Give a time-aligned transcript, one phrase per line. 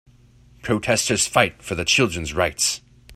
[0.63, 2.81] Protesters fight for the children 's rights.